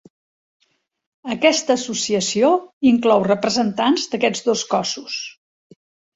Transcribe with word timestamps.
Aquesta 1.35 1.75
associació 1.81 2.49
inclou 2.93 3.23
representants 3.27 4.09
d'aquests 4.15 4.43
dos 4.51 4.67
cossos. 4.75 5.21